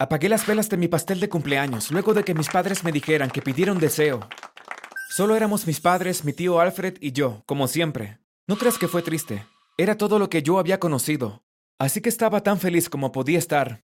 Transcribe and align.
Apagué 0.00 0.30
las 0.30 0.46
velas 0.46 0.70
de 0.70 0.78
mi 0.78 0.88
pastel 0.88 1.20
de 1.20 1.28
cumpleaños 1.28 1.90
luego 1.90 2.14
de 2.14 2.24
que 2.24 2.32
mis 2.32 2.48
padres 2.48 2.84
me 2.84 2.90
dijeran 2.90 3.28
que 3.28 3.42
pidiera 3.42 3.70
un 3.70 3.78
deseo. 3.78 4.26
Solo 5.10 5.36
éramos 5.36 5.66
mis 5.66 5.78
padres, 5.78 6.24
mi 6.24 6.32
tío 6.32 6.58
Alfred 6.58 6.96
y 7.02 7.12
yo, 7.12 7.42
como 7.44 7.68
siempre. 7.68 8.18
No 8.46 8.56
creas 8.56 8.78
que 8.78 8.88
fue 8.88 9.02
triste. 9.02 9.44
Era 9.76 9.98
todo 9.98 10.18
lo 10.18 10.30
que 10.30 10.42
yo 10.42 10.58
había 10.58 10.80
conocido. 10.80 11.44
Así 11.78 12.00
que 12.00 12.08
estaba 12.08 12.42
tan 12.42 12.58
feliz 12.58 12.88
como 12.88 13.12
podía 13.12 13.38
estar. 13.38 13.84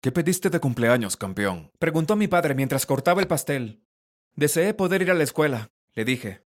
¿Qué 0.00 0.10
pediste 0.10 0.50
de 0.50 0.58
cumpleaños, 0.58 1.16
campeón? 1.16 1.70
Preguntó 1.78 2.16
mi 2.16 2.26
padre 2.26 2.56
mientras 2.56 2.84
cortaba 2.84 3.20
el 3.20 3.28
pastel. 3.28 3.84
Deseé 4.34 4.74
poder 4.74 5.02
ir 5.02 5.12
a 5.12 5.14
la 5.14 5.22
escuela, 5.22 5.70
le 5.94 6.04
dije. 6.04 6.44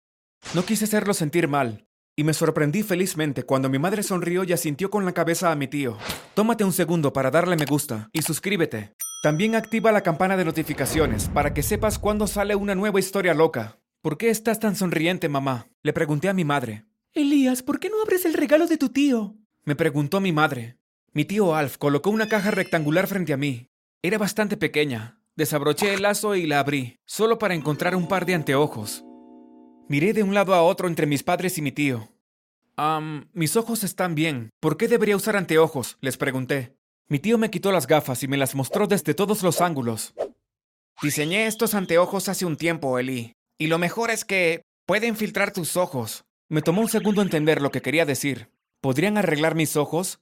No 0.55 0.65
quise 0.65 0.85
hacerlo 0.85 1.13
sentir 1.13 1.47
mal, 1.47 1.87
y 2.15 2.23
me 2.23 2.33
sorprendí 2.33 2.83
felizmente 2.83 3.43
cuando 3.43 3.69
mi 3.69 3.79
madre 3.79 4.03
sonrió 4.03 4.43
y 4.43 4.53
asintió 4.53 4.89
con 4.89 5.05
la 5.05 5.13
cabeza 5.13 5.51
a 5.51 5.55
mi 5.55 5.67
tío. 5.67 5.97
Tómate 6.33 6.63
un 6.63 6.73
segundo 6.73 7.13
para 7.13 7.31
darle 7.31 7.55
me 7.55 7.65
gusta 7.65 8.09
y 8.13 8.21
suscríbete. 8.21 8.93
También 9.23 9.55
activa 9.55 9.91
la 9.91 10.01
campana 10.01 10.37
de 10.37 10.45
notificaciones 10.45 11.29
para 11.29 11.53
que 11.53 11.63
sepas 11.63 11.97
cuándo 11.97 12.27
sale 12.27 12.55
una 12.55 12.75
nueva 12.75 12.99
historia 12.99 13.33
loca. 13.33 13.79
¿Por 14.01 14.17
qué 14.17 14.29
estás 14.29 14.59
tan 14.59 14.75
sonriente, 14.75 15.29
mamá? 15.29 15.67
Le 15.81 15.93
pregunté 15.93 16.27
a 16.29 16.33
mi 16.33 16.43
madre. 16.43 16.85
Elías, 17.13 17.63
¿por 17.63 17.79
qué 17.79 17.89
no 17.89 18.01
abres 18.01 18.25
el 18.25 18.33
regalo 18.33 18.67
de 18.67 18.77
tu 18.77 18.89
tío? 18.89 19.35
Me 19.63 19.75
preguntó 19.75 20.19
mi 20.19 20.33
madre. 20.33 20.77
Mi 21.13 21.25
tío 21.25 21.55
Alf 21.55 21.77
colocó 21.77 22.09
una 22.09 22.27
caja 22.27 22.51
rectangular 22.51 23.07
frente 23.07 23.33
a 23.33 23.37
mí. 23.37 23.69
Era 24.01 24.17
bastante 24.17 24.57
pequeña. 24.57 25.19
Desabroché 25.35 25.93
el 25.93 26.01
lazo 26.01 26.35
y 26.35 26.45
la 26.45 26.59
abrí, 26.59 26.99
solo 27.05 27.39
para 27.39 27.55
encontrar 27.55 27.95
un 27.95 28.07
par 28.07 28.25
de 28.25 28.35
anteojos. 28.35 29.05
Miré 29.89 30.13
de 30.13 30.23
un 30.23 30.33
lado 30.33 30.53
a 30.55 30.63
otro 30.63 30.87
entre 30.87 31.05
mis 31.05 31.23
padres 31.23 31.57
y 31.57 31.61
mi 31.61 31.71
tío. 31.71 32.09
Um, 32.77 33.25
mis 33.33 33.55
ojos 33.57 33.83
están 33.83 34.15
bien. 34.15 34.49
¿Por 34.59 34.77
qué 34.77 34.87
debería 34.87 35.15
usar 35.15 35.35
anteojos? 35.35 35.97
Les 35.99 36.17
pregunté. 36.17 36.75
Mi 37.09 37.19
tío 37.19 37.37
me 37.37 37.51
quitó 37.51 37.71
las 37.71 37.85
gafas 37.85 38.23
y 38.23 38.27
me 38.27 38.37
las 38.37 38.55
mostró 38.55 38.87
desde 38.87 39.13
todos 39.13 39.43
los 39.43 39.61
ángulos. 39.61 40.13
Diseñé 41.01 41.47
estos 41.47 41.75
anteojos 41.75 42.29
hace 42.29 42.45
un 42.45 42.55
tiempo, 42.55 42.97
Eli. 42.97 43.33
Y 43.59 43.67
lo 43.67 43.77
mejor 43.77 44.09
es 44.09 44.23
que 44.23 44.63
pueden 44.85 45.17
filtrar 45.17 45.51
tus 45.51 45.75
ojos. 45.75 46.23
Me 46.49 46.61
tomó 46.61 46.81
un 46.81 46.89
segundo 46.89 47.21
entender 47.21 47.61
lo 47.61 47.71
que 47.71 47.81
quería 47.81 48.05
decir. 48.05 48.49
¿Podrían 48.81 49.17
arreglar 49.17 49.53
mis 49.53 49.75
ojos? 49.75 50.21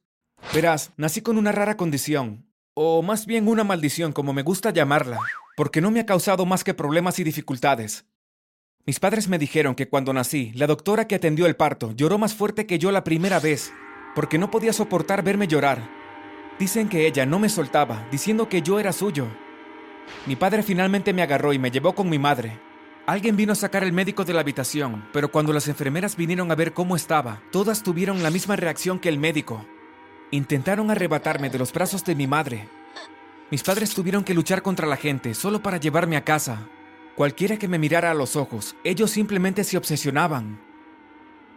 Verás, 0.53 0.91
nací 0.97 1.21
con 1.21 1.37
una 1.37 1.51
rara 1.51 1.77
condición. 1.77 2.51
O 2.73 3.03
más 3.03 3.25
bien 3.25 3.47
una 3.47 3.63
maldición, 3.63 4.11
como 4.11 4.33
me 4.33 4.41
gusta 4.41 4.71
llamarla. 4.71 5.19
Porque 5.55 5.81
no 5.81 5.91
me 5.91 5.99
ha 5.99 6.05
causado 6.05 6.45
más 6.45 6.63
que 6.63 6.73
problemas 6.73 7.19
y 7.19 7.23
dificultades. 7.23 8.05
Mis 8.85 8.99
padres 8.99 9.27
me 9.27 9.37
dijeron 9.37 9.75
que 9.75 9.87
cuando 9.87 10.11
nací, 10.11 10.51
la 10.55 10.65
doctora 10.65 11.05
que 11.07 11.15
atendió 11.15 11.45
el 11.45 11.55
parto 11.55 11.91
lloró 11.91 12.17
más 12.17 12.33
fuerte 12.33 12.65
que 12.65 12.79
yo 12.79 12.91
la 12.91 13.03
primera 13.03 13.39
vez, 13.39 13.71
porque 14.15 14.39
no 14.39 14.49
podía 14.49 14.73
soportar 14.73 15.23
verme 15.23 15.47
llorar. 15.47 15.87
Dicen 16.57 16.89
que 16.89 17.05
ella 17.05 17.27
no 17.27 17.37
me 17.37 17.49
soltaba, 17.49 18.07
diciendo 18.11 18.49
que 18.49 18.63
yo 18.63 18.79
era 18.79 18.91
suyo. 18.91 19.27
Mi 20.25 20.35
padre 20.35 20.63
finalmente 20.63 21.13
me 21.13 21.21
agarró 21.21 21.53
y 21.53 21.59
me 21.59 21.69
llevó 21.69 21.93
con 21.93 22.09
mi 22.09 22.17
madre. 22.17 22.59
Alguien 23.05 23.35
vino 23.35 23.53
a 23.53 23.55
sacar 23.55 23.83
al 23.83 23.93
médico 23.93 24.25
de 24.25 24.33
la 24.33 24.41
habitación, 24.41 25.07
pero 25.13 25.31
cuando 25.31 25.53
las 25.53 25.67
enfermeras 25.67 26.15
vinieron 26.15 26.51
a 26.51 26.55
ver 26.55 26.73
cómo 26.73 26.95
estaba, 26.95 27.41
todas 27.51 27.83
tuvieron 27.83 28.23
la 28.23 28.31
misma 28.31 28.55
reacción 28.55 28.99
que 28.99 29.09
el 29.09 29.19
médico. 29.19 29.63
Intentaron 30.31 30.89
arrebatarme 30.89 31.51
de 31.51 31.59
los 31.59 31.71
brazos 31.71 32.03
de 32.03 32.15
mi 32.15 32.25
madre. 32.25 32.67
Mis 33.51 33.61
padres 33.61 33.93
tuvieron 33.93 34.23
que 34.23 34.33
luchar 34.33 34.63
contra 34.63 34.87
la 34.87 34.97
gente 34.97 35.35
solo 35.35 35.61
para 35.61 35.77
llevarme 35.77 36.17
a 36.17 36.23
casa. 36.23 36.67
Cualquiera 37.15 37.57
que 37.57 37.67
me 37.67 37.77
mirara 37.77 38.11
a 38.11 38.13
los 38.15 38.35
ojos, 38.35 38.75
ellos 38.83 39.11
simplemente 39.11 39.63
se 39.63 39.77
obsesionaban. 39.77 40.61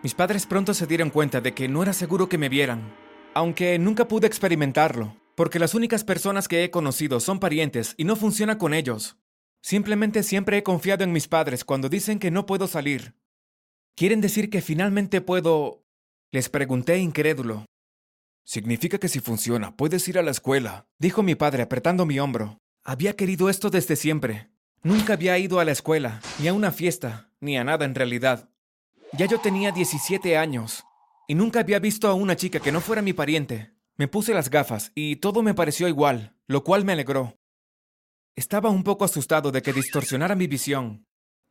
Mis 0.02 0.14
padres 0.14 0.46
pronto 0.46 0.74
se 0.74 0.86
dieron 0.86 1.10
cuenta 1.10 1.40
de 1.40 1.54
que 1.54 1.68
no 1.68 1.82
era 1.82 1.92
seguro 1.92 2.28
que 2.28 2.38
me 2.38 2.48
vieran, 2.48 2.94
aunque 3.34 3.78
nunca 3.78 4.08
pude 4.08 4.26
experimentarlo, 4.26 5.16
porque 5.36 5.58
las 5.58 5.74
únicas 5.74 6.04
personas 6.04 6.48
que 6.48 6.64
he 6.64 6.70
conocido 6.70 7.20
son 7.20 7.38
parientes 7.38 7.94
y 7.96 8.04
no 8.04 8.16
funciona 8.16 8.58
con 8.58 8.74
ellos. 8.74 9.16
Simplemente 9.62 10.22
siempre 10.22 10.58
he 10.58 10.62
confiado 10.62 11.04
en 11.04 11.12
mis 11.12 11.28
padres 11.28 11.64
cuando 11.64 11.88
dicen 11.88 12.18
que 12.18 12.30
no 12.30 12.46
puedo 12.46 12.66
salir. 12.66 13.14
¿Quieren 13.96 14.20
decir 14.20 14.50
que 14.50 14.60
finalmente 14.60 15.20
puedo? 15.20 15.84
Les 16.32 16.48
pregunté 16.48 16.98
incrédulo. 16.98 17.64
Significa 18.44 18.98
que 18.98 19.08
si 19.08 19.20
funciona, 19.20 19.76
puedes 19.76 20.06
ir 20.08 20.18
a 20.18 20.22
la 20.22 20.32
escuela, 20.32 20.86
dijo 20.98 21.22
mi 21.22 21.34
padre 21.36 21.62
apretando 21.62 22.04
mi 22.04 22.18
hombro. 22.18 22.58
Había 22.84 23.16
querido 23.16 23.48
esto 23.48 23.70
desde 23.70 23.96
siempre. 23.96 24.50
Nunca 24.84 25.14
había 25.14 25.38
ido 25.38 25.60
a 25.60 25.64
la 25.64 25.72
escuela, 25.72 26.20
ni 26.38 26.46
a 26.46 26.52
una 26.52 26.70
fiesta, 26.70 27.30
ni 27.40 27.56
a 27.56 27.64
nada 27.64 27.86
en 27.86 27.94
realidad. 27.94 28.50
Ya 29.14 29.24
yo 29.24 29.40
tenía 29.40 29.72
17 29.72 30.36
años, 30.36 30.84
y 31.26 31.34
nunca 31.34 31.60
había 31.60 31.78
visto 31.78 32.06
a 32.06 32.12
una 32.12 32.36
chica 32.36 32.60
que 32.60 32.70
no 32.70 32.82
fuera 32.82 33.00
mi 33.00 33.14
pariente. 33.14 33.72
Me 33.96 34.08
puse 34.08 34.34
las 34.34 34.50
gafas 34.50 34.92
y 34.94 35.16
todo 35.16 35.42
me 35.42 35.54
pareció 35.54 35.88
igual, 35.88 36.36
lo 36.46 36.64
cual 36.64 36.84
me 36.84 36.92
alegró. 36.92 37.38
Estaba 38.36 38.68
un 38.68 38.84
poco 38.84 39.06
asustado 39.06 39.52
de 39.52 39.62
que 39.62 39.72
distorsionara 39.72 40.34
mi 40.34 40.48
visión. 40.48 41.06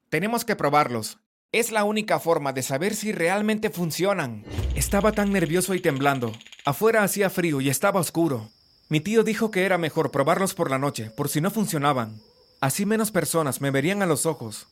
Tenemos 0.09 0.45
que 0.45 0.55
probarlos. 0.55 1.17
Es 1.51 1.71
la 1.71 1.85
única 1.85 2.19
forma 2.19 2.53
de 2.53 2.61
saber 2.61 2.93
si 2.93 3.13
realmente 3.13 3.71
funcionan. 3.71 4.43
Estaba 4.75 5.11
tan 5.11 5.31
nervioso 5.31 5.73
y 5.73 5.79
temblando. 5.79 6.33
Afuera 6.65 7.01
hacía 7.01 7.31
frío 7.31 7.61
y 7.61 7.69
estaba 7.69 7.99
oscuro. 7.99 8.51
Mi 8.89 8.99
tío 8.99 9.23
dijo 9.23 9.49
que 9.49 9.63
era 9.63 9.79
mejor 9.79 10.11
probarlos 10.11 10.53
por 10.53 10.69
la 10.69 10.77
noche, 10.77 11.09
por 11.09 11.29
si 11.29 11.41
no 11.41 11.49
funcionaban. 11.49 12.21
Así 12.63 12.85
menos 12.85 13.11
personas 13.11 13.59
me 13.59 13.71
verían 13.71 14.01
a 14.03 14.05
los 14.05 14.25
ojos. 14.25 14.69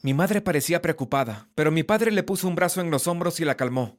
Mi 0.00 0.14
madre 0.14 0.40
parecía 0.40 0.80
preocupada, 0.80 1.50
pero 1.54 1.70
mi 1.70 1.82
padre 1.82 2.10
le 2.10 2.22
puso 2.22 2.48
un 2.48 2.54
brazo 2.54 2.80
en 2.80 2.90
los 2.90 3.06
hombros 3.06 3.38
y 3.38 3.44
la 3.44 3.54
calmó. 3.54 3.98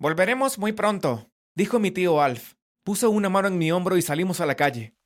Volveremos 0.00 0.58
muy 0.58 0.72
pronto, 0.72 1.30
dijo 1.54 1.78
mi 1.78 1.92
tío 1.92 2.20
Alf. 2.20 2.54
Puso 2.82 3.10
una 3.10 3.28
mano 3.28 3.46
en 3.46 3.58
mi 3.58 3.70
hombro 3.70 3.96
y 3.96 4.02
salimos 4.02 4.40
a 4.40 4.46
la 4.46 4.56
calle. 4.56 4.96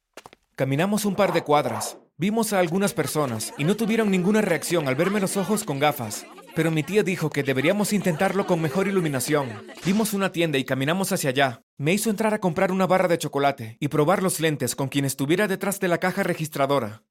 Caminamos 0.57 1.05
un 1.05 1.15
par 1.15 1.35
de 1.35 1.45
cuadras. 1.45 1.99
Vimos 2.17 2.55
a 2.55 2.59
algunas 2.59 2.95
personas 2.95 3.53
y 3.59 3.65
no 3.65 3.77
tuvieron 3.77 4.11
ninguna 4.11 4.41
reacción 4.41 4.89
al 4.89 4.95
verme 4.95 5.21
los 5.21 5.37
ojos 5.37 5.65
con 5.65 5.79
gafas. 5.79 6.25
Pero 6.55 6.71
mi 6.71 6.83
tío 6.83 7.05
dijo 7.05 7.29
que 7.29 7.43
deberíamos 7.43 7.93
intentarlo 7.93 8.47
con 8.47 8.63
mejor 8.63 8.89
iluminación. 8.89 9.67
Vimos 9.85 10.15
una 10.15 10.33
tienda 10.33 10.57
y 10.57 10.65
caminamos 10.65 11.13
hacia 11.13 11.31
allá. 11.31 11.63
Me 11.77 11.93
hizo 11.93 12.09
entrar 12.09 12.33
a 12.33 12.41
comprar 12.41 12.73
una 12.73 12.87
barra 12.87 13.09
de 13.09 13.19
chocolate 13.19 13.77
y 13.79 13.89
probar 13.89 14.23
los 14.23 14.41
lentes 14.41 14.75
con 14.75 14.89
quien 14.89 15.05
estuviera 15.05 15.49
detrás 15.49 15.81
de 15.81 15.89
la 15.89 15.99
caja 15.99 16.23
registradora. 16.23 17.03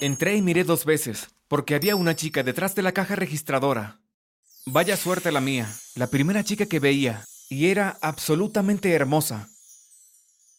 Entré 0.00 0.36
y 0.36 0.42
miré 0.42 0.64
dos 0.64 0.84
veces, 0.84 1.28
porque 1.48 1.74
había 1.74 1.96
una 1.96 2.16
chica 2.16 2.42
detrás 2.42 2.74
de 2.74 2.82
la 2.82 2.92
caja 2.92 3.16
registradora. 3.16 4.00
Vaya 4.66 4.96
suerte 4.96 5.32
la 5.32 5.40
mía, 5.40 5.68
la 5.94 6.06
primera 6.06 6.44
chica 6.44 6.66
que 6.66 6.80
veía, 6.80 7.24
y 7.48 7.66
era 7.66 7.98
absolutamente 8.00 8.92
hermosa. 8.92 9.48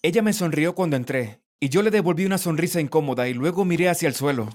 Ella 0.02 0.22
me 0.22 0.34
sonrió 0.34 0.75
cuando 0.75 0.96
entré, 0.96 1.41
y 1.59 1.70
yo 1.70 1.84
le 1.84 1.91
devolví 1.91 2.25
una 2.25 2.38
sonrisa 2.38 2.81
incómoda 2.81 3.30
y 3.30 3.34
luego 3.34 3.66
miré 3.66 3.90
hacia 3.90 4.08
el 4.08 4.16
suelo. 4.16 4.50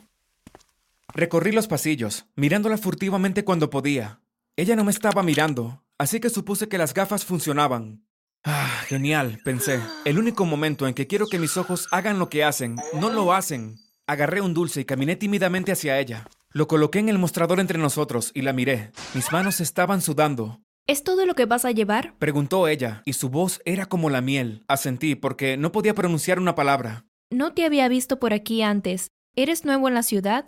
Recorrí 1.15 1.53
los 1.53 1.69
pasillos, 1.69 2.27
mirándola 2.35 2.77
furtivamente 2.77 3.45
cuando 3.45 3.71
podía. 3.71 4.21
Ella 4.57 4.77
no 4.77 4.85
me 4.85 4.91
estaba 4.91 5.23
mirando, 5.23 5.85
así 5.99 6.21
que 6.21 6.31
supuse 6.31 6.69
que 6.69 6.79
las 6.79 6.93
gafas 6.93 7.25
funcionaban. 7.25 8.05
Ah, 8.45 8.83
genial, 8.87 9.41
pensé. 9.45 9.81
El 10.05 10.19
único 10.19 10.45
momento 10.45 10.87
en 10.87 10.95
que 10.95 11.07
quiero 11.07 11.27
que 11.27 11.39
mis 11.39 11.57
ojos 11.57 11.89
hagan 11.91 12.19
lo 12.19 12.29
que 12.29 12.45
hacen, 12.45 12.77
no 12.93 13.11
lo 13.11 13.33
hacen. 13.33 13.79
Agarré 14.09 14.41
un 14.41 14.55
dulce 14.55 14.83
y 14.83 14.85
caminé 14.85 15.17
tímidamente 15.17 15.73
hacia 15.73 15.99
ella. 15.99 16.29
Lo 16.51 16.69
coloqué 16.69 17.01
en 17.01 17.09
el 17.09 17.19
mostrador 17.19 17.59
entre 17.59 17.79
nosotros 17.79 18.31
y 18.35 18.43
la 18.43 18.53
miré. 18.53 18.93
Mis 19.15 19.33
manos 19.33 19.61
estaban 19.61 20.01
sudando. 20.01 20.61
¿Es 20.87 21.03
todo 21.03 21.27
lo 21.27 21.35
que 21.35 21.47
vas 21.47 21.65
a 21.65 21.73
llevar? 21.73 22.17
Preguntó 22.19 22.69
ella, 22.69 23.03
y 23.05 23.15
su 23.15 23.31
voz 23.31 23.61
era 23.65 23.87
como 23.87 24.09
la 24.09 24.21
miel. 24.21 24.65
Asentí 24.69 25.17
porque 25.17 25.57
no 25.57 25.73
podía 25.73 25.95
pronunciar 25.95 26.39
una 26.39 26.55
palabra. 26.55 27.05
No 27.33 27.53
te 27.53 27.65
había 27.65 27.89
visto 27.89 28.21
por 28.21 28.33
aquí 28.33 28.63
antes. 28.63 29.09
¿Eres 29.35 29.65
nuevo 29.65 29.89
en 29.89 29.95
la 29.95 30.05
ciudad? 30.05 30.47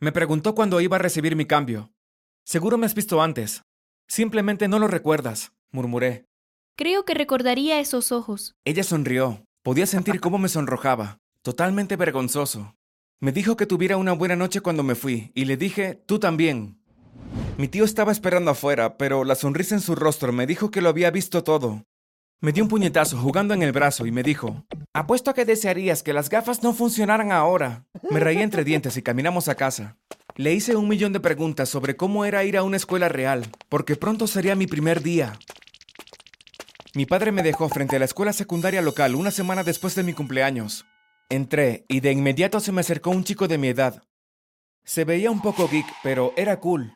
Me 0.00 0.12
preguntó 0.12 0.54
cuando 0.54 0.82
iba 0.82 0.96
a 0.96 1.00
recibir 1.00 1.34
mi 1.34 1.46
cambio. 1.46 1.90
Seguro 2.44 2.76
me 2.76 2.84
has 2.84 2.94
visto 2.94 3.22
antes. 3.22 3.62
Simplemente 4.06 4.68
no 4.68 4.78
lo 4.78 4.86
recuerdas, 4.86 5.52
murmuré. 5.70 6.26
Creo 6.76 7.06
que 7.06 7.14
recordaría 7.14 7.80
esos 7.80 8.12
ojos. 8.12 8.52
Ella 8.66 8.84
sonrió. 8.84 9.44
Podía 9.62 9.86
sentir 9.86 10.20
cómo 10.20 10.36
me 10.36 10.50
sonrojaba. 10.50 11.16
Totalmente 11.42 11.96
vergonzoso. 11.96 12.74
Me 13.20 13.32
dijo 13.32 13.56
que 13.56 13.66
tuviera 13.66 13.96
una 13.96 14.12
buena 14.12 14.36
noche 14.36 14.60
cuando 14.60 14.84
me 14.84 14.94
fui, 14.94 15.32
y 15.34 15.44
le 15.44 15.56
dije, 15.56 16.00
tú 16.06 16.20
también. 16.20 16.78
Mi 17.56 17.66
tío 17.66 17.84
estaba 17.84 18.12
esperando 18.12 18.52
afuera, 18.52 18.96
pero 18.96 19.24
la 19.24 19.34
sonrisa 19.34 19.74
en 19.74 19.80
su 19.80 19.96
rostro 19.96 20.32
me 20.32 20.46
dijo 20.46 20.70
que 20.70 20.80
lo 20.80 20.88
había 20.88 21.10
visto 21.10 21.42
todo. 21.42 21.82
Me 22.40 22.52
dio 22.52 22.62
un 22.62 22.68
puñetazo 22.68 23.18
jugando 23.18 23.54
en 23.54 23.64
el 23.64 23.72
brazo 23.72 24.06
y 24.06 24.12
me 24.12 24.22
dijo, 24.22 24.64
apuesto 24.92 25.32
a 25.32 25.34
que 25.34 25.44
desearías 25.44 26.04
que 26.04 26.12
las 26.12 26.28
gafas 26.28 26.62
no 26.62 26.72
funcionaran 26.72 27.32
ahora. 27.32 27.86
Me 28.08 28.20
reí 28.20 28.38
entre 28.38 28.62
dientes 28.62 28.96
y 28.96 29.02
caminamos 29.02 29.48
a 29.48 29.56
casa. 29.56 29.96
Le 30.36 30.54
hice 30.54 30.76
un 30.76 30.86
millón 30.86 31.12
de 31.12 31.18
preguntas 31.18 31.68
sobre 31.68 31.96
cómo 31.96 32.24
era 32.24 32.44
ir 32.44 32.56
a 32.56 32.62
una 32.62 32.76
escuela 32.76 33.08
real, 33.08 33.50
porque 33.68 33.96
pronto 33.96 34.28
sería 34.28 34.54
mi 34.54 34.68
primer 34.68 35.02
día. 35.02 35.36
Mi 36.94 37.04
padre 37.04 37.32
me 37.32 37.42
dejó 37.42 37.68
frente 37.68 37.96
a 37.96 37.98
la 37.98 38.04
escuela 38.04 38.32
secundaria 38.32 38.80
local 38.80 39.16
una 39.16 39.32
semana 39.32 39.64
después 39.64 39.96
de 39.96 40.04
mi 40.04 40.12
cumpleaños. 40.12 40.86
Entré 41.30 41.84
y 41.88 42.00
de 42.00 42.10
inmediato 42.10 42.58
se 42.58 42.72
me 42.72 42.80
acercó 42.80 43.10
un 43.10 43.22
chico 43.22 43.48
de 43.48 43.58
mi 43.58 43.68
edad. 43.68 44.02
Se 44.82 45.04
veía 45.04 45.30
un 45.30 45.42
poco 45.42 45.68
geek, 45.68 45.84
pero 46.02 46.32
era 46.38 46.58
cool. 46.58 46.94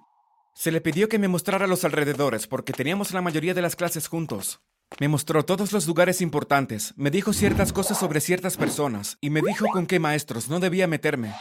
Se 0.54 0.72
le 0.72 0.80
pidió 0.80 1.10
que 1.10 1.18
me 1.18 1.28
mostrara 1.28 1.66
los 1.66 1.84
alrededores 1.84 2.46
porque 2.46 2.72
teníamos 2.72 3.12
la 3.12 3.20
mayoría 3.20 3.52
de 3.52 3.60
las 3.60 3.76
clases 3.76 4.08
juntos. 4.08 4.62
Me 4.98 5.08
mostró 5.08 5.44
todos 5.44 5.72
los 5.72 5.86
lugares 5.86 6.22
importantes, 6.22 6.94
me 6.96 7.10
dijo 7.10 7.34
ciertas 7.34 7.74
cosas 7.74 7.98
sobre 7.98 8.20
ciertas 8.20 8.56
personas 8.56 9.18
y 9.20 9.28
me 9.28 9.42
dijo 9.42 9.66
con 9.70 9.86
qué 9.86 9.98
maestros 9.98 10.48
no 10.48 10.60
debía 10.60 10.86
meterme. 10.86 11.34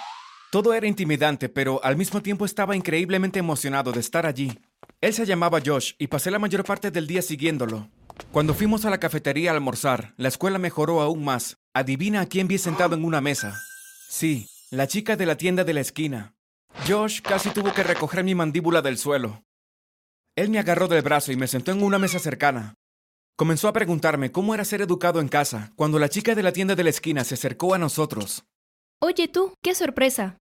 Todo 0.52 0.74
era 0.74 0.86
intimidante, 0.86 1.48
pero 1.48 1.82
al 1.86 1.96
mismo 1.96 2.22
tiempo 2.22 2.44
estaba 2.44 2.76
increíblemente 2.76 3.40
emocionado 3.40 3.94
de 3.94 4.02
estar 4.02 4.26
allí. 4.26 4.60
Él 5.00 5.14
se 5.14 5.26
llamaba 5.26 5.62
Josh 5.66 5.94
y 5.98 6.08
pasé 6.08 6.30
la 6.30 6.40
mayor 6.40 6.66
parte 6.66 6.92
del 6.92 7.08
día 7.08 7.22
siguiéndolo. 7.22 7.90
Cuando 8.34 8.54
fuimos 8.54 8.84
a 8.84 8.90
la 8.90 9.00
cafetería 9.00 9.52
a 9.52 9.54
almorzar, 9.54 10.14
la 10.18 10.28
escuela 10.28 10.60
mejoró 10.60 11.02
aún 11.02 11.24
más. 11.24 11.61
Adivina 11.74 12.20
a 12.20 12.26
quién 12.26 12.50
vi 12.50 12.58
sentado 12.58 12.96
en 12.96 13.06
una 13.06 13.22
mesa. 13.22 13.58
Sí, 14.10 14.50
la 14.72 14.88
chica 14.88 15.16
de 15.16 15.26
la 15.26 15.38
tienda 15.38 15.64
de 15.64 15.74
la 15.74 15.80
esquina. 15.80 16.36
Josh 16.86 17.22
casi 17.22 17.50
tuvo 17.52 17.74
que 17.74 17.84
recoger 17.84 18.26
mi 18.26 18.36
mandíbula 18.36 18.82
del 18.82 18.98
suelo. 18.98 19.46
Él 20.36 20.50
me 20.50 20.60
agarró 20.60 20.90
del 20.90 21.02
brazo 21.02 21.32
y 21.32 21.38
me 21.38 21.48
sentó 21.48 21.72
en 21.72 21.82
una 21.82 21.98
mesa 21.98 22.20
cercana. 22.20 22.76
Comenzó 23.38 23.70
a 23.70 23.74
preguntarme 23.74 24.34
cómo 24.34 24.54
era 24.54 24.66
ser 24.66 24.82
educado 24.82 25.22
en 25.22 25.30
casa 25.30 25.72
cuando 25.78 25.98
la 25.98 26.10
chica 26.10 26.36
de 26.36 26.44
la 26.44 26.52
tienda 26.52 26.76
de 26.76 26.84
la 26.84 26.90
esquina 26.90 27.24
se 27.24 27.36
acercó 27.36 27.74
a 27.74 27.78
nosotros. 27.78 28.44
Oye 29.00 29.30
tú, 29.30 29.54
qué 29.64 29.74
sorpresa. 29.74 30.38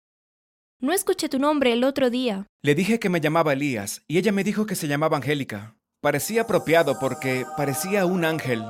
No 0.80 0.92
escuché 0.92 1.28
tu 1.28 1.38
nombre 1.38 1.72
el 1.72 1.84
otro 1.84 2.10
día. 2.10 2.48
Le 2.62 2.74
dije 2.74 2.98
que 2.98 3.08
me 3.08 3.20
llamaba 3.20 3.52
Elías 3.52 4.02
y 4.08 4.18
ella 4.18 4.32
me 4.32 4.42
dijo 4.42 4.66
que 4.66 4.74
se 4.74 4.88
llamaba 4.88 5.18
Angélica. 5.18 5.76
Parecía 6.00 6.42
apropiado 6.42 6.98
porque 6.98 7.46
parecía 7.56 8.04
un 8.04 8.24
ángel. 8.24 8.64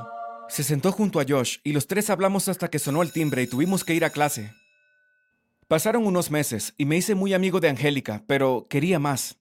Se 0.51 0.63
sentó 0.63 0.91
junto 0.91 1.21
a 1.21 1.25
Josh 1.25 1.59
y 1.63 1.71
los 1.71 1.87
tres 1.87 2.09
hablamos 2.09 2.49
hasta 2.49 2.69
que 2.69 2.77
sonó 2.77 3.01
el 3.03 3.13
timbre 3.13 3.41
y 3.41 3.47
tuvimos 3.47 3.85
que 3.85 3.93
ir 3.93 4.03
a 4.03 4.09
clase. 4.09 4.51
Pasaron 5.69 6.05
unos 6.05 6.29
meses 6.29 6.73
y 6.77 6.83
me 6.83 6.97
hice 6.97 7.15
muy 7.15 7.33
amigo 7.33 7.61
de 7.61 7.69
Angélica, 7.69 8.25
pero 8.27 8.67
quería 8.69 8.99
más. 8.99 9.37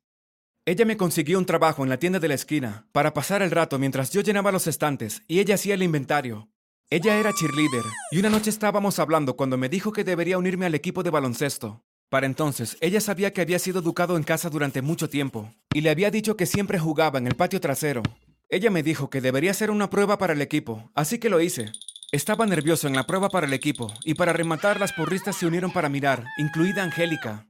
Ella 0.65 0.85
me 0.85 0.97
consiguió 0.97 1.37
un 1.39 1.47
trabajo 1.47 1.83
en 1.83 1.89
la 1.89 1.99
tienda 1.99 2.21
de 2.21 2.29
la 2.29 2.35
esquina 2.35 2.87
para 2.93 3.13
pasar 3.13 3.43
el 3.43 3.51
rato 3.51 3.77
mientras 3.77 4.13
yo 4.13 4.21
llenaba 4.21 4.53
los 4.53 4.69
estantes 4.69 5.23
y 5.27 5.41
ella 5.41 5.57
hacía 5.57 5.75
el 5.75 5.83
inventario. 5.83 6.49
Ella 6.91 7.19
era 7.19 7.33
cheerleader 7.33 7.83
y 8.13 8.21
una 8.21 8.31
noche 8.31 8.51
estábamos 8.51 9.01
hablando 9.01 9.35
cuando 9.35 9.59
me 9.59 9.69
dijo 9.69 9.91
que 9.91 10.05
debería 10.05 10.39
unirme 10.39 10.67
al 10.67 10.77
equipo 10.77 11.03
de 11.03 11.11
baloncesto. 11.11 11.83
Para 12.09 12.27
entonces, 12.27 12.77
ella 12.81 13.01
sabía 13.01 13.33
que 13.33 13.41
había 13.41 13.59
sido 13.59 13.81
educado 13.81 14.17
en 14.17 14.23
casa 14.23 14.49
durante 14.49 14.81
mucho 14.81 15.11
tiempo 15.11 15.53
y 15.75 15.81
le 15.81 15.91
había 15.91 16.13
dicho 16.13 16.37
que 16.37 16.47
siempre 16.47 16.79
jugaba 16.79 17.19
en 17.19 17.27
el 17.27 17.35
patio 17.35 17.61
trasero. 17.61 18.05
Ella 18.53 18.69
me 18.69 18.83
dijo 18.83 19.11
que 19.11 19.21
debería 19.21 19.53
hacer 19.53 19.71
una 19.71 19.91
prueba 19.91 20.19
para 20.19 20.33
el 20.33 20.43
equipo, 20.43 20.91
así 20.97 21.21
que 21.21 21.31
lo 21.31 21.41
hice. 21.41 21.71
Estaba 22.11 22.47
nervioso 22.47 22.89
en 22.89 22.97
la 22.97 23.07
prueba 23.07 23.29
para 23.29 23.47
el 23.47 23.53
equipo 23.53 23.95
y 24.05 24.15
para 24.15 24.33
rematar 24.33 24.81
las 24.81 24.93
porristas 24.93 25.37
se 25.37 25.47
unieron 25.47 25.71
para 25.73 25.89
mirar, 25.89 26.25
incluida 26.37 26.83
Angélica. 26.83 27.47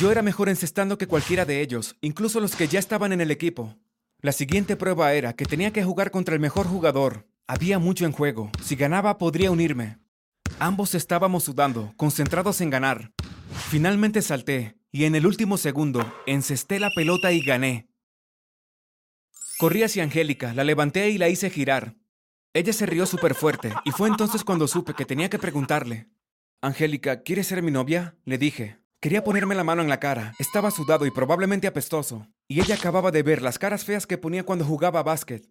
Yo 0.00 0.10
era 0.10 0.22
mejor 0.22 0.48
encestando 0.48 0.96
que 0.96 1.06
cualquiera 1.06 1.44
de 1.44 1.60
ellos, 1.60 1.94
incluso 2.00 2.40
los 2.40 2.56
que 2.56 2.68
ya 2.68 2.78
estaban 2.78 3.12
en 3.12 3.20
el 3.20 3.30
equipo. 3.30 3.76
La 4.22 4.32
siguiente 4.32 4.76
prueba 4.76 5.12
era 5.12 5.34
que 5.34 5.44
tenía 5.44 5.74
que 5.74 5.84
jugar 5.84 6.10
contra 6.10 6.34
el 6.34 6.40
mejor 6.40 6.66
jugador. 6.66 7.28
Había 7.46 7.78
mucho 7.78 8.06
en 8.06 8.12
juego. 8.12 8.50
Si 8.64 8.76
ganaba, 8.76 9.18
podría 9.18 9.50
unirme. 9.50 9.98
Ambos 10.58 10.94
estábamos 10.94 11.44
sudando, 11.44 11.92
concentrados 11.98 12.62
en 12.62 12.70
ganar. 12.70 13.12
Finalmente 13.68 14.22
salté, 14.22 14.74
y 14.90 15.04
en 15.04 15.14
el 15.14 15.26
último 15.26 15.58
segundo, 15.58 16.00
encesté 16.26 16.80
la 16.80 16.88
pelota 16.96 17.30
y 17.30 17.42
gané. 17.42 17.88
Corrí 19.58 19.82
hacia 19.82 20.04
Angélica, 20.04 20.54
la 20.54 20.62
levanté 20.62 21.10
y 21.10 21.18
la 21.18 21.28
hice 21.28 21.50
girar. 21.50 21.96
Ella 22.54 22.72
se 22.72 22.86
rió 22.86 23.06
súper 23.06 23.34
fuerte, 23.34 23.72
y 23.84 23.90
fue 23.90 24.08
entonces 24.08 24.44
cuando 24.44 24.68
supe 24.68 24.94
que 24.94 25.04
tenía 25.04 25.28
que 25.28 25.40
preguntarle. 25.40 26.06
Angélica, 26.62 27.24
¿quieres 27.24 27.48
ser 27.48 27.60
mi 27.60 27.72
novia? 27.72 28.16
Le 28.24 28.38
dije. 28.38 28.78
Quería 29.00 29.24
ponerme 29.24 29.56
la 29.56 29.64
mano 29.64 29.82
en 29.82 29.88
la 29.88 29.98
cara. 29.98 30.32
Estaba 30.38 30.70
sudado 30.70 31.06
y 31.06 31.10
probablemente 31.10 31.66
apestoso. 31.66 32.28
Y 32.46 32.60
ella 32.60 32.76
acababa 32.76 33.10
de 33.10 33.24
ver 33.24 33.42
las 33.42 33.58
caras 33.58 33.84
feas 33.84 34.06
que 34.06 34.16
ponía 34.16 34.44
cuando 34.44 34.64
jugaba 34.64 35.00
a 35.00 35.04
básquet. 35.04 35.50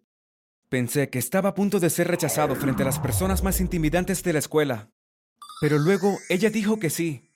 Pensé 0.70 1.10
que 1.10 1.18
estaba 1.18 1.50
a 1.50 1.54
punto 1.54 1.78
de 1.78 1.90
ser 1.90 2.08
rechazado 2.08 2.56
frente 2.56 2.84
a 2.84 2.86
las 2.86 2.98
personas 2.98 3.42
más 3.42 3.60
intimidantes 3.60 4.22
de 4.22 4.32
la 4.32 4.38
escuela. 4.38 4.90
Pero 5.60 5.78
luego 5.78 6.16
ella 6.30 6.48
dijo 6.48 6.78
que 6.78 6.88
sí. 6.88 7.30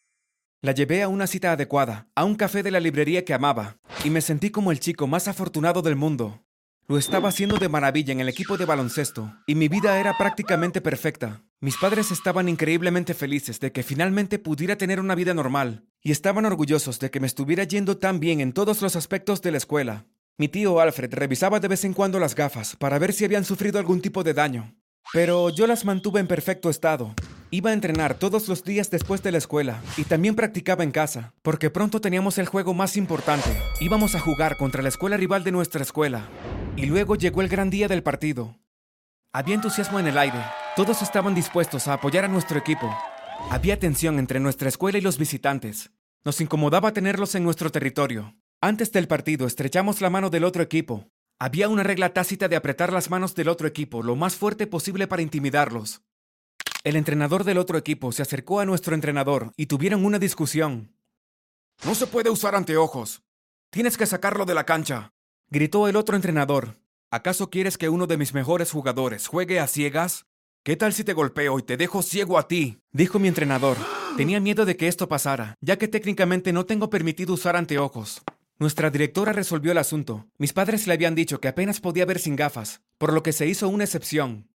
La 0.62 0.72
llevé 0.72 1.02
a 1.02 1.08
una 1.08 1.26
cita 1.26 1.52
adecuada, 1.52 2.08
a 2.14 2.24
un 2.24 2.34
café 2.34 2.62
de 2.62 2.70
la 2.70 2.80
librería 2.80 3.26
que 3.26 3.34
amaba, 3.34 3.76
y 4.04 4.10
me 4.10 4.22
sentí 4.22 4.50
como 4.50 4.72
el 4.72 4.80
chico 4.80 5.06
más 5.06 5.28
afortunado 5.28 5.82
del 5.82 5.96
mundo. 5.96 6.42
Lo 6.88 6.98
estaba 6.98 7.28
haciendo 7.28 7.58
de 7.58 7.68
maravilla 7.68 8.12
en 8.12 8.20
el 8.20 8.28
equipo 8.28 8.56
de 8.56 8.64
baloncesto, 8.64 9.32
y 9.46 9.54
mi 9.54 9.68
vida 9.68 10.00
era 10.00 10.18
prácticamente 10.18 10.80
perfecta. 10.80 11.42
Mis 11.60 11.76
padres 11.76 12.10
estaban 12.10 12.48
increíblemente 12.48 13.14
felices 13.14 13.60
de 13.60 13.70
que 13.70 13.84
finalmente 13.84 14.40
pudiera 14.40 14.76
tener 14.76 14.98
una 14.98 15.14
vida 15.14 15.32
normal, 15.32 15.84
y 16.02 16.10
estaban 16.10 16.44
orgullosos 16.44 16.98
de 16.98 17.10
que 17.10 17.20
me 17.20 17.28
estuviera 17.28 17.62
yendo 17.62 17.98
tan 17.98 18.18
bien 18.18 18.40
en 18.40 18.52
todos 18.52 18.82
los 18.82 18.96
aspectos 18.96 19.42
de 19.42 19.52
la 19.52 19.58
escuela. 19.58 20.06
Mi 20.38 20.48
tío 20.48 20.80
Alfred 20.80 21.14
revisaba 21.14 21.60
de 21.60 21.68
vez 21.68 21.84
en 21.84 21.94
cuando 21.94 22.18
las 22.18 22.34
gafas 22.34 22.74
para 22.74 22.98
ver 22.98 23.12
si 23.12 23.24
habían 23.24 23.44
sufrido 23.44 23.78
algún 23.78 24.00
tipo 24.00 24.24
de 24.24 24.34
daño, 24.34 24.74
pero 25.12 25.50
yo 25.50 25.68
las 25.68 25.84
mantuve 25.84 26.18
en 26.18 26.26
perfecto 26.26 26.68
estado. 26.68 27.14
Iba 27.50 27.70
a 27.70 27.74
entrenar 27.74 28.14
todos 28.14 28.48
los 28.48 28.64
días 28.64 28.90
después 28.90 29.22
de 29.22 29.30
la 29.30 29.38
escuela 29.38 29.80
y 29.98 30.04
también 30.04 30.34
practicaba 30.34 30.84
en 30.84 30.90
casa, 30.90 31.34
porque 31.42 31.70
pronto 31.70 32.00
teníamos 32.00 32.38
el 32.38 32.46
juego 32.46 32.74
más 32.74 32.96
importante. 32.96 33.50
Íbamos 33.78 34.14
a 34.14 34.20
jugar 34.20 34.56
contra 34.56 34.82
la 34.82 34.88
escuela 34.88 35.16
rival 35.16 35.44
de 35.44 35.52
nuestra 35.52 35.82
escuela. 35.82 36.28
Y 36.76 36.86
luego 36.86 37.16
llegó 37.16 37.42
el 37.42 37.48
gran 37.48 37.68
día 37.68 37.86
del 37.86 38.02
partido. 38.02 38.58
Había 39.32 39.54
entusiasmo 39.54 40.00
en 40.00 40.06
el 40.06 40.16
aire. 40.16 40.42
Todos 40.74 41.02
estaban 41.02 41.34
dispuestos 41.34 41.86
a 41.86 41.94
apoyar 41.94 42.24
a 42.24 42.28
nuestro 42.28 42.58
equipo. 42.58 42.94
Había 43.50 43.78
tensión 43.78 44.18
entre 44.18 44.40
nuestra 44.40 44.68
escuela 44.68 44.96
y 44.96 45.02
los 45.02 45.18
visitantes. 45.18 45.90
Nos 46.24 46.40
incomodaba 46.40 46.92
tenerlos 46.92 47.34
en 47.34 47.44
nuestro 47.44 47.70
territorio. 47.70 48.34
Antes 48.60 48.90
del 48.90 49.06
partido 49.06 49.46
estrechamos 49.46 50.00
la 50.00 50.08
mano 50.08 50.30
del 50.30 50.44
otro 50.44 50.62
equipo. 50.62 51.10
Había 51.38 51.68
una 51.68 51.82
regla 51.82 52.14
tácita 52.14 52.48
de 52.48 52.56
apretar 52.56 52.92
las 52.92 53.10
manos 53.10 53.34
del 53.34 53.48
otro 53.48 53.68
equipo 53.68 54.02
lo 54.02 54.16
más 54.16 54.36
fuerte 54.36 54.66
posible 54.66 55.06
para 55.06 55.22
intimidarlos. 55.22 56.02
El 56.84 56.96
entrenador 56.96 57.44
del 57.44 57.58
otro 57.58 57.76
equipo 57.76 58.12
se 58.12 58.22
acercó 58.22 58.60
a 58.60 58.64
nuestro 58.64 58.94
entrenador 58.94 59.52
y 59.56 59.66
tuvieron 59.66 60.04
una 60.04 60.18
discusión. 60.18 60.96
No 61.84 61.94
se 61.94 62.06
puede 62.06 62.30
usar 62.30 62.54
anteojos. 62.54 63.22
Tienes 63.70 63.96
que 63.96 64.06
sacarlo 64.06 64.46
de 64.46 64.54
la 64.54 64.64
cancha. 64.64 65.12
Gritó 65.54 65.86
el 65.86 65.96
otro 65.96 66.16
entrenador. 66.16 66.78
¿Acaso 67.10 67.50
quieres 67.50 67.76
que 67.76 67.90
uno 67.90 68.06
de 68.06 68.16
mis 68.16 68.32
mejores 68.32 68.70
jugadores 68.70 69.26
juegue 69.26 69.60
a 69.60 69.66
ciegas? 69.66 70.24
¿Qué 70.62 70.76
tal 70.76 70.94
si 70.94 71.04
te 71.04 71.12
golpeo 71.12 71.58
y 71.58 71.62
te 71.62 71.76
dejo 71.76 72.00
ciego 72.00 72.38
a 72.38 72.48
ti? 72.48 72.78
Dijo 72.90 73.18
mi 73.18 73.28
entrenador. 73.28 73.76
Tenía 74.16 74.40
miedo 74.40 74.64
de 74.64 74.78
que 74.78 74.88
esto 74.88 75.10
pasara, 75.10 75.58
ya 75.60 75.76
que 75.76 75.88
técnicamente 75.88 76.54
no 76.54 76.64
tengo 76.64 76.88
permitido 76.88 77.34
usar 77.34 77.54
anteojos. 77.54 78.22
Nuestra 78.58 78.88
directora 78.88 79.34
resolvió 79.34 79.72
el 79.72 79.78
asunto. 79.78 80.26
Mis 80.38 80.54
padres 80.54 80.86
le 80.86 80.94
habían 80.94 81.14
dicho 81.14 81.38
que 81.38 81.48
apenas 81.48 81.82
podía 81.82 82.06
ver 82.06 82.18
sin 82.18 82.34
gafas, 82.34 82.80
por 82.96 83.12
lo 83.12 83.22
que 83.22 83.34
se 83.34 83.46
hizo 83.46 83.68
una 83.68 83.84
excepción. 83.84 84.48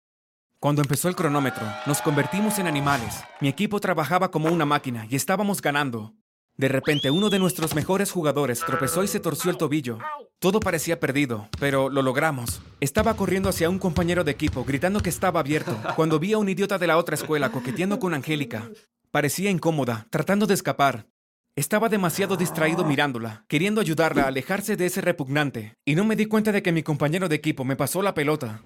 Cuando 0.62 0.81
empezó 0.81 1.09
el 1.09 1.18
cronómetro, 1.18 1.68
nos 1.88 2.01
convertimos 2.01 2.57
en 2.57 2.68
animales. 2.68 3.21
Mi 3.42 3.50
equipo 3.50 3.81
trabajaba 3.81 4.31
como 4.31 4.47
una 4.47 4.63
máquina 4.63 5.07
y 5.09 5.18
estábamos 5.18 5.61
ganando. 5.61 6.14
De 6.57 6.69
repente, 6.69 7.11
uno 7.11 7.30
de 7.30 7.37
nuestros 7.37 7.75
mejores 7.75 8.14
jugadores 8.14 8.61
tropezó 8.61 9.04
y 9.04 9.09
se 9.09 9.19
torció 9.19 9.52
el 9.52 9.57
tobillo. 9.57 9.99
Todo 10.45 10.59
parecía 10.59 10.99
perdido, 10.99 11.49
pero 11.59 11.90
lo 11.90 12.04
logramos. 12.04 12.61
Estaba 12.80 13.16
corriendo 13.16 13.49
hacia 13.49 13.68
un 13.68 13.80
compañero 13.80 14.23
de 14.23 14.30
equipo, 14.30 14.64
gritando 14.64 14.99
que 14.99 15.09
estaba 15.09 15.40
abierto, 15.40 15.75
cuando 15.95 16.19
vi 16.19 16.33
a 16.33 16.37
un 16.37 16.47
idiota 16.47 16.78
de 16.78 16.85
la 16.85 16.99
otra 16.99 17.16
escuela 17.16 17.52
coqueteando 17.52 17.97
con 17.97 18.14
Angélica. 18.14 18.69
Parecía 19.09 19.49
incómoda, 19.49 20.06
tratando 20.11 20.45
de 20.45 20.54
escapar. 20.54 21.07
Estaba 21.56 21.90
demasiado 21.90 22.37
distraído 22.37 22.85
mirándola, 22.85 23.44
queriendo 23.47 23.81
ayudarla 23.81 24.25
a 24.25 24.28
alejarse 24.28 24.75
de 24.75 24.85
ese 24.85 25.02
repugnante, 25.02 25.80
y 25.83 25.95
no 25.95 26.06
me 26.06 26.16
di 26.16 26.28
cuenta 26.28 26.52
de 26.52 26.61
que 26.61 26.71
mi 26.71 26.83
compañero 26.83 27.28
de 27.28 27.37
equipo 27.37 27.66
me 27.66 27.75
pasó 27.75 28.04
la 28.04 28.14
pelota. 28.14 28.61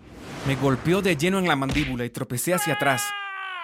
Me 0.48 0.57
golpeó 0.57 1.01
de 1.01 1.15
lleno 1.15 1.39
en 1.39 1.48
la 1.48 1.55
mandíbula 1.55 2.03
y 2.03 2.09
tropecé 2.09 2.53
hacia 2.53 2.74
atrás. 2.74 3.05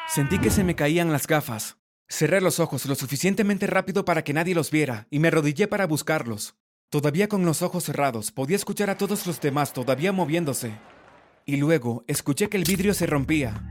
Sentí 0.08 0.40
que 0.40 0.52
se 0.52 0.64
me 0.64 0.76
caían 0.76 1.12
las 1.12 1.28
gafas. 1.28 1.80
Cerré 2.08 2.40
los 2.40 2.62
ojos 2.62 2.86
lo 2.86 2.96
suficientemente 2.96 3.68
rápido 3.68 4.06
para 4.06 4.24
que 4.24 4.32
nadie 4.32 4.56
los 4.56 4.72
viera 4.72 5.06
y 5.10 5.20
me 5.20 5.28
arrodillé 5.28 5.68
para 5.68 5.86
buscarlos. 5.86 6.56
Todavía 6.96 7.28
con 7.28 7.44
los 7.44 7.62
ojos 7.62 7.84
cerrados, 7.84 8.32
podía 8.32 8.56
escuchar 8.56 8.90
a 8.90 8.98
todos 8.98 9.28
los 9.28 9.42
demás 9.42 9.74
todavía 9.74 10.14
moviéndose. 10.14 10.78
Y 11.46 11.58
luego 11.58 12.06
escuché 12.08 12.48
que 12.48 12.56
el 12.56 12.64
vidrio 12.64 12.94
se 12.94 13.06
rompía. 13.06 13.68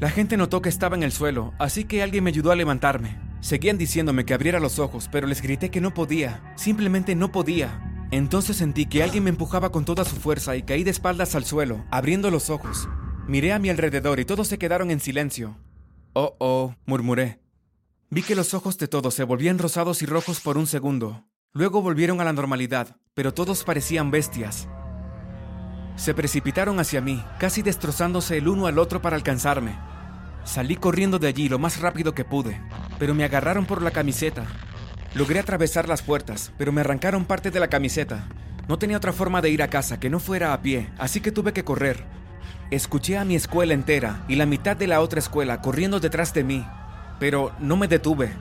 La 0.00 0.08
gente 0.08 0.38
notó 0.38 0.62
que 0.62 0.70
estaba 0.70 0.96
en 0.96 1.02
el 1.02 1.12
suelo, 1.12 1.52
así 1.58 1.84
que 1.84 2.02
alguien 2.02 2.24
me 2.24 2.30
ayudó 2.30 2.52
a 2.52 2.56
levantarme. 2.56 3.20
Seguían 3.40 3.76
diciéndome 3.76 4.24
que 4.24 4.32
abriera 4.32 4.60
los 4.60 4.78
ojos, 4.78 5.10
pero 5.12 5.26
les 5.26 5.42
grité 5.42 5.70
que 5.70 5.82
no 5.82 5.92
podía. 5.92 6.54
Simplemente 6.56 7.14
no 7.14 7.30
podía. 7.32 8.06
Entonces 8.10 8.56
sentí 8.56 8.86
que 8.86 9.02
alguien 9.02 9.24
me 9.24 9.30
empujaba 9.30 9.70
con 9.70 9.84
toda 9.84 10.06
su 10.06 10.16
fuerza 10.16 10.56
y 10.56 10.62
caí 10.62 10.84
de 10.84 10.90
espaldas 10.90 11.34
al 11.34 11.44
suelo, 11.44 11.84
abriendo 11.90 12.30
los 12.30 12.48
ojos. 12.48 12.88
Miré 13.28 13.52
a 13.52 13.58
mi 13.58 13.68
alrededor 13.68 14.20
y 14.20 14.24
todos 14.24 14.48
se 14.48 14.56
quedaron 14.56 14.90
en 14.90 15.00
silencio. 15.00 15.58
Oh, 16.14 16.34
oh, 16.38 16.74
murmuré. 16.86 17.40
Vi 18.08 18.22
que 18.22 18.34
los 18.34 18.54
ojos 18.54 18.78
de 18.78 18.88
todos 18.88 19.12
se 19.12 19.24
volvían 19.24 19.58
rosados 19.58 20.00
y 20.00 20.06
rojos 20.06 20.40
por 20.40 20.56
un 20.56 20.66
segundo. 20.66 21.26
Luego 21.56 21.82
volvieron 21.82 22.20
a 22.20 22.24
la 22.24 22.32
normalidad, 22.32 22.96
pero 23.14 23.32
todos 23.32 23.62
parecían 23.62 24.10
bestias. 24.10 24.66
Se 25.94 26.12
precipitaron 26.12 26.80
hacia 26.80 27.00
mí, 27.00 27.24
casi 27.38 27.62
destrozándose 27.62 28.38
el 28.38 28.48
uno 28.48 28.66
al 28.66 28.76
otro 28.80 29.00
para 29.00 29.14
alcanzarme. 29.14 29.78
Salí 30.42 30.74
corriendo 30.74 31.20
de 31.20 31.28
allí 31.28 31.48
lo 31.48 31.60
más 31.60 31.80
rápido 31.80 32.12
que 32.12 32.24
pude, 32.24 32.60
pero 32.98 33.14
me 33.14 33.22
agarraron 33.22 33.66
por 33.66 33.82
la 33.82 33.92
camiseta. 33.92 34.46
Logré 35.14 35.38
atravesar 35.38 35.88
las 35.88 36.02
puertas, 36.02 36.50
pero 36.58 36.72
me 36.72 36.80
arrancaron 36.80 37.24
parte 37.24 37.52
de 37.52 37.60
la 37.60 37.68
camiseta. 37.68 38.26
No 38.66 38.76
tenía 38.76 38.96
otra 38.96 39.12
forma 39.12 39.40
de 39.40 39.50
ir 39.50 39.62
a 39.62 39.70
casa 39.70 40.00
que 40.00 40.10
no 40.10 40.18
fuera 40.18 40.54
a 40.54 40.60
pie, 40.60 40.90
así 40.98 41.20
que 41.20 41.30
tuve 41.30 41.52
que 41.52 41.62
correr. 41.62 42.04
Escuché 42.72 43.16
a 43.16 43.24
mi 43.24 43.36
escuela 43.36 43.74
entera 43.74 44.24
y 44.26 44.34
la 44.34 44.46
mitad 44.46 44.76
de 44.76 44.88
la 44.88 45.00
otra 45.00 45.20
escuela 45.20 45.60
corriendo 45.60 46.00
detrás 46.00 46.34
de 46.34 46.42
mí, 46.42 46.66
pero 47.20 47.52
no 47.60 47.76
me 47.76 47.86
detuve. 47.86 48.32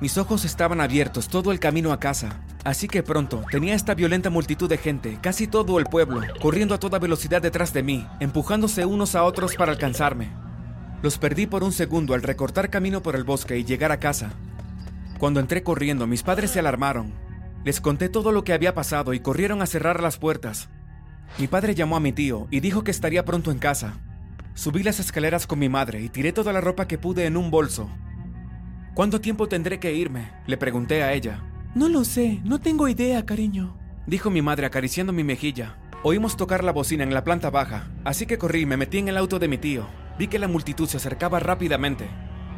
Mis 0.00 0.18
ojos 0.18 0.44
estaban 0.44 0.80
abiertos 0.80 1.28
todo 1.28 1.52
el 1.52 1.60
camino 1.60 1.92
a 1.92 2.00
casa, 2.00 2.40
así 2.64 2.88
que 2.88 3.02
pronto 3.02 3.44
tenía 3.50 3.74
esta 3.74 3.94
violenta 3.94 4.28
multitud 4.28 4.68
de 4.68 4.76
gente, 4.76 5.18
casi 5.22 5.46
todo 5.46 5.78
el 5.78 5.84
pueblo, 5.84 6.20
corriendo 6.42 6.74
a 6.74 6.78
toda 6.78 6.98
velocidad 6.98 7.40
detrás 7.40 7.72
de 7.72 7.82
mí, 7.82 8.06
empujándose 8.20 8.84
unos 8.84 9.14
a 9.14 9.22
otros 9.22 9.54
para 9.54 9.72
alcanzarme. 9.72 10.30
Los 11.02 11.18
perdí 11.18 11.46
por 11.46 11.62
un 11.62 11.72
segundo 11.72 12.14
al 12.14 12.22
recortar 12.22 12.70
camino 12.70 13.02
por 13.02 13.14
el 13.14 13.24
bosque 13.24 13.58
y 13.58 13.64
llegar 13.64 13.92
a 13.92 14.00
casa. 14.00 14.32
Cuando 15.18 15.38
entré 15.38 15.62
corriendo, 15.62 16.06
mis 16.06 16.22
padres 16.22 16.50
se 16.50 16.58
alarmaron. 16.58 17.12
Les 17.64 17.80
conté 17.80 18.08
todo 18.08 18.32
lo 18.32 18.42
que 18.42 18.52
había 18.52 18.74
pasado 18.74 19.14
y 19.14 19.20
corrieron 19.20 19.62
a 19.62 19.66
cerrar 19.66 20.02
las 20.02 20.18
puertas. 20.18 20.68
Mi 21.38 21.46
padre 21.46 21.74
llamó 21.74 21.96
a 21.96 22.00
mi 22.00 22.12
tío 22.12 22.48
y 22.50 22.60
dijo 22.60 22.84
que 22.84 22.90
estaría 22.90 23.24
pronto 23.24 23.50
en 23.50 23.58
casa. 23.58 23.94
Subí 24.54 24.82
las 24.82 25.00
escaleras 25.00 25.46
con 25.46 25.58
mi 25.58 25.68
madre 25.68 26.00
y 26.02 26.08
tiré 26.08 26.32
toda 26.32 26.52
la 26.52 26.60
ropa 26.60 26.86
que 26.86 26.98
pude 26.98 27.26
en 27.26 27.36
un 27.36 27.50
bolso. 27.50 27.88
¿Cuánto 28.94 29.20
tiempo 29.20 29.48
tendré 29.48 29.80
que 29.80 29.92
irme? 29.92 30.30
Le 30.46 30.56
pregunté 30.56 31.02
a 31.02 31.12
ella. 31.12 31.42
No 31.74 31.88
lo 31.88 32.04
sé, 32.04 32.40
no 32.44 32.60
tengo 32.60 32.86
idea, 32.86 33.26
cariño. 33.26 33.76
Dijo 34.06 34.30
mi 34.30 34.40
madre 34.40 34.66
acariciando 34.66 35.12
mi 35.12 35.24
mejilla. 35.24 35.76
Oímos 36.04 36.36
tocar 36.36 36.62
la 36.62 36.70
bocina 36.70 37.02
en 37.02 37.12
la 37.12 37.24
planta 37.24 37.50
baja, 37.50 37.90
así 38.04 38.24
que 38.24 38.38
corrí 38.38 38.60
y 38.60 38.66
me 38.66 38.76
metí 38.76 38.98
en 38.98 39.08
el 39.08 39.16
auto 39.16 39.40
de 39.40 39.48
mi 39.48 39.58
tío. 39.58 39.88
Vi 40.16 40.28
que 40.28 40.38
la 40.38 40.46
multitud 40.46 40.86
se 40.86 40.98
acercaba 40.98 41.40
rápidamente. 41.40 42.06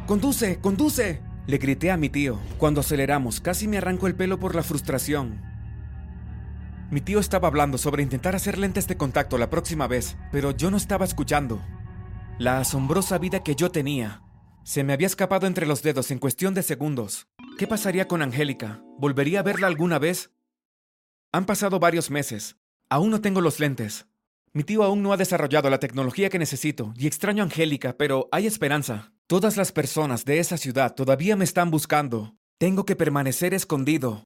¡Conduce! 0.05 0.59
¡Conduce! 0.59 1.23
Le 1.47 1.57
grité 1.57 1.89
a 1.89 1.97
mi 1.97 2.09
tío. 2.09 2.37
Cuando 2.59 2.81
aceleramos, 2.81 3.41
casi 3.41 3.67
me 3.67 3.79
arrancó 3.79 4.05
el 4.05 4.13
pelo 4.13 4.39
por 4.39 4.53
la 4.53 4.61
frustración. 4.61 5.41
Mi 6.91 7.01
tío 7.01 7.19
estaba 7.19 7.47
hablando 7.47 7.79
sobre 7.79 8.03
intentar 8.03 8.35
hacer 8.35 8.59
lentes 8.59 8.87
de 8.87 8.95
contacto 8.95 9.39
la 9.39 9.49
próxima 9.49 9.87
vez, 9.87 10.15
pero 10.31 10.51
yo 10.51 10.69
no 10.69 10.77
estaba 10.77 11.03
escuchando. 11.03 11.59
La 12.37 12.59
asombrosa 12.59 13.17
vida 13.17 13.41
que 13.41 13.55
yo 13.55 13.71
tenía 13.71 14.21
se 14.67 14.83
me 14.83 14.91
había 14.91 15.07
escapado 15.07 15.47
entre 15.47 15.65
los 15.65 15.81
dedos 15.81 16.11
en 16.11 16.19
cuestión 16.19 16.53
de 16.53 16.61
segundos. 16.61 17.29
¿Qué 17.57 17.67
pasaría 17.67 18.09
con 18.09 18.21
Angélica? 18.21 18.83
¿Volvería 18.97 19.39
a 19.39 19.43
verla 19.43 19.67
alguna 19.67 19.97
vez? 19.97 20.31
Han 21.31 21.45
pasado 21.45 21.79
varios 21.79 22.11
meses. 22.11 22.57
Aún 22.89 23.11
no 23.11 23.21
tengo 23.21 23.39
los 23.39 23.61
lentes. 23.61 24.07
Mi 24.51 24.65
tío 24.65 24.83
aún 24.83 25.01
no 25.01 25.13
ha 25.13 25.17
desarrollado 25.17 25.69
la 25.69 25.79
tecnología 25.79 26.27
que 26.29 26.37
necesito 26.37 26.93
y 26.97 27.07
extraño 27.07 27.43
a 27.43 27.45
Angélica, 27.45 27.95
pero 27.97 28.27
hay 28.29 28.45
esperanza. 28.45 29.13
Todas 29.25 29.55
las 29.55 29.71
personas 29.71 30.25
de 30.25 30.39
esa 30.39 30.57
ciudad 30.57 30.95
todavía 30.95 31.37
me 31.37 31.45
están 31.45 31.71
buscando. 31.71 32.35
Tengo 32.57 32.83
que 32.83 32.97
permanecer 32.97 33.53
escondido. 33.53 34.25